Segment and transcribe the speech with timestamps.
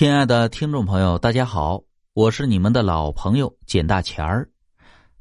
[0.00, 1.78] 亲爱的听众朋友，大家好，
[2.14, 4.48] 我是你们的老朋友简大钱儿。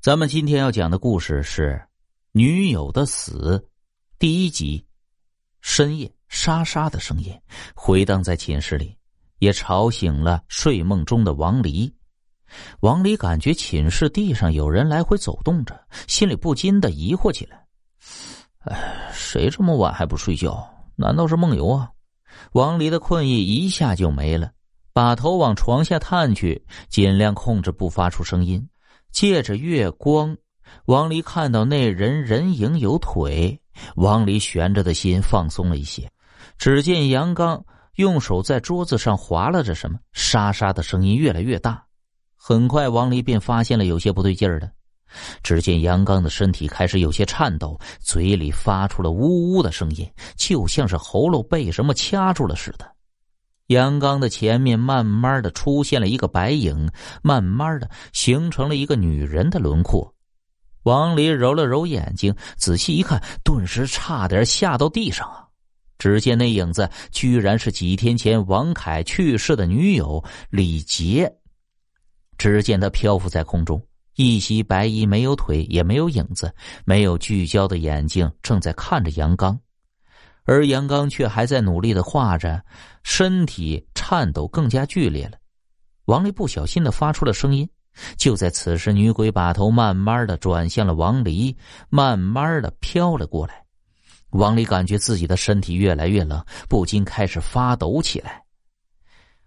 [0.00, 1.70] 咱们今天要讲的故事是
[2.30, 3.60] 《女友的死》
[4.20, 4.86] 第一集。
[5.60, 7.36] 深夜沙沙的声音
[7.74, 8.96] 回荡在寝室里，
[9.40, 11.92] 也吵醒了睡梦中的王离。
[12.78, 15.76] 王离感觉寝室地上有人来回走动着，
[16.06, 17.66] 心里不禁的疑惑起来
[18.62, 20.64] ：“哎，谁这么晚还不睡觉？
[20.94, 21.90] 难道是梦游啊？”
[22.54, 24.52] 王离的困意一下就没了。
[24.98, 28.68] 把头往床下探去，尽量控制不发出声音。
[29.12, 30.36] 借着月光，
[30.86, 33.60] 王离看到那人人影有腿。
[33.94, 36.10] 王离悬着的心放松了一些。
[36.58, 37.64] 只见杨刚
[37.94, 41.80] 用手在桌子上划拉着什么，沙沙的声音越来越大。
[42.34, 44.68] 很快，王离便发现了有些不对劲儿的。
[45.44, 52.97] 只见杨刚的身体开始有些颤抖，嘴里发出了呜呜的声音，就像是喉咙被什么掐住了似的。
[53.68, 56.90] 杨刚的前面慢慢的出现了一个白影，
[57.22, 60.14] 慢慢的形成了一个女人的轮廓。
[60.84, 65.44] 王离揉了揉眼睛，仔细一看，顿时差点吓到地上啊！
[65.98, 71.30] 只见那影子居然是几天前王凯去世的女友李杰。
[72.38, 76.50] 只见他漂浮在空中，一袭白衣，没有腿，也没有影子，
[76.86, 79.60] 没有聚焦的眼睛正在看着杨刚。
[80.48, 82.64] 而杨刚却还在努力的画着，
[83.02, 85.36] 身体颤抖更加剧烈了。
[86.06, 87.68] 王离不小心的发出了声音。
[88.16, 91.54] 就在此时，女鬼把头慢慢的转向了王离，
[91.90, 93.62] 慢慢的飘了过来。
[94.30, 98.42] 王离感觉自己的身体越来越冷，不禁开始发抖起来。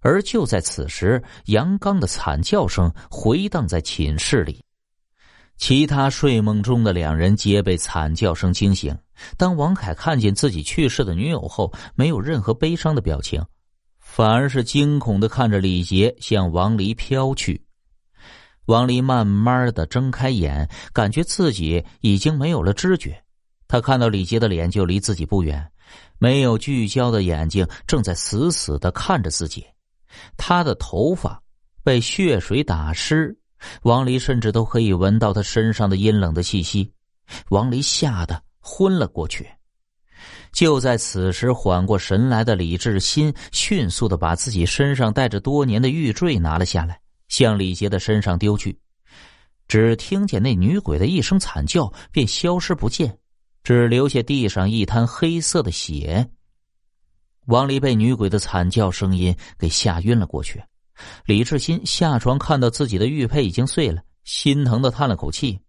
[0.00, 4.60] 而就在此时，杨刚的惨叫声回荡在寝室里。
[5.58, 8.98] 其他睡梦中的两人皆被惨叫声惊醒。
[9.36, 13.44] 当王凯看见自己去世的女友后，没有任何悲伤的表情，
[13.98, 17.64] 反而是惊恐的看着李杰向王离飘去。
[18.66, 23.22] 王离慢慢的睁开眼，感觉自己已经没有了知觉。
[23.66, 25.70] 他看到李杰的脸就离自己不远，
[26.18, 29.64] 没有聚焦的眼睛正在死死的看着自己。
[30.36, 31.42] 他的头发
[31.82, 33.38] 被血水打湿。
[33.82, 36.92] 王离甚至都可以闻到他身上的阴冷的气息，
[37.48, 39.48] 王离吓得昏了过去。
[40.52, 48.78] 就在此时，缓过神来的李志新迅速的把自己身上带着多年的玉坠拿了下来，向李杰的身上丢去。
[49.68, 53.18] 只听见那女鬼的一声惨叫，便消失不见，
[53.62, 56.28] 只留下地上一滩黑色的血。
[57.46, 60.62] 王离被女鬼的惨叫声音给吓晕了过去。
[61.26, 65.60] 李志新下床，看到自己的玉佩已经碎了，心疼的叹了口气，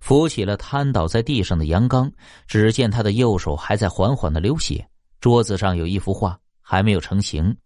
[0.00, 2.10] 扶起了瘫倒在地上的杨刚。
[2.46, 4.86] 只见他的右手还在缓缓的流血，
[5.20, 7.56] 桌子上有一幅画还没有成型，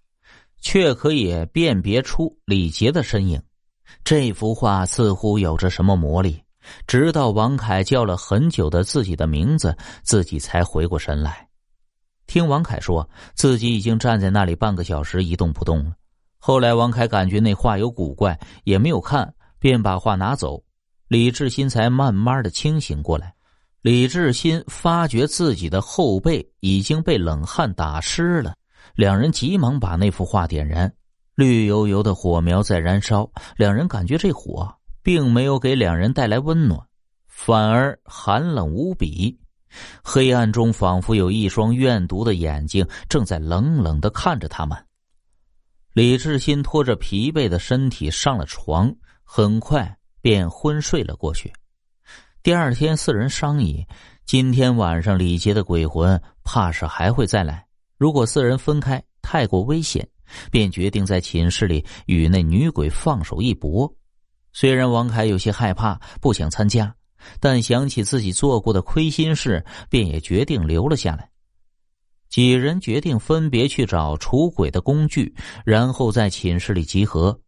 [0.61, 3.43] 却可以辨别出李杰的身影。
[4.05, 6.43] 这幅画似乎有着什么魔力，
[6.87, 11.47] 直到王凯叫了很久的自己的名字，自己才回过神来。
[12.27, 15.93] 听王凯说自己已经站在那里半个小时一动不动了。
[16.39, 20.63] 后来，王凯感觉那画有古怪，也没有看，便把画拿走。
[21.09, 23.33] 李志新才慢慢的清醒过来。
[23.83, 28.55] 李志新发觉自己的后背已经被冷汗打湿了，
[28.95, 30.93] 两人急忙把那幅画点燃，
[31.37, 33.31] 绿油油的火苗在燃烧。
[33.57, 36.81] 两人感觉这火并没有给两人带来温暖，
[37.29, 39.39] 反而寒冷无比。
[40.03, 44.77] 黑暗中，仿佛有一双怨毒的眼睛正在冷冷的看着他们。
[45.93, 51.53] 李志新拖着疲惫的身体上了床，很快便昏睡了过去。
[52.43, 53.87] 第二天，四人商议，
[54.25, 57.65] 今天晚上李杰的鬼魂怕是还会再来。
[57.97, 60.05] 如果四人分开太过危险，
[60.51, 63.95] 便决定在寝室里与那女鬼放手一搏。
[64.53, 66.93] 虽然王凯有些害怕，不想参加，
[67.39, 71.31] 但想起自己做过的亏心事，便也决定留了下来。
[72.29, 75.33] 几人决定分别去找除鬼的工具，
[75.65, 77.41] 然后在寝室里集合。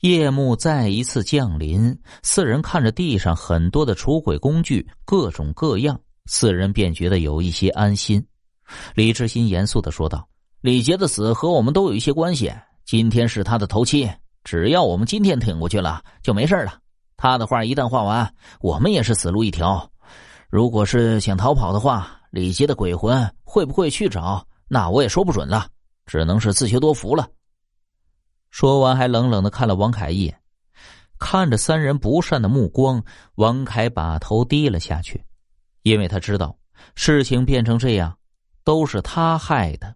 [0.00, 8.24] 夜幕再一次降临，四人看着地上很多的除鬼工具，各种各样，四人便觉得有一些安心。
[8.94, 10.28] 李志新严肃的说道
[10.60, 12.52] ：“李杰的死和我们都有一些关系。
[12.84, 14.08] 今天是他的头七，
[14.44, 16.78] 只要我们今天挺过去了，就没事了。
[17.16, 19.90] 他的画一旦画完，我们也是死路一条。
[20.48, 24.46] 如果是想逃跑的话。”李杰的鬼魂会不会去找？
[24.68, 25.66] 那我也说不准了，
[26.04, 27.26] 只能是自求多福了。
[28.50, 30.40] 说完，还冷冷的看了王凯一眼，
[31.18, 33.02] 看着三人不善的目光，
[33.34, 35.24] 王凯把头低了下去，
[35.82, 36.56] 因为他知道
[36.94, 38.16] 事情变成这样，
[38.64, 39.94] 都是他害的。